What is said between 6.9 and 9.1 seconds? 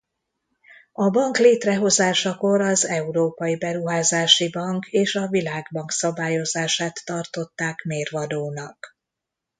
tartották mérvadónak.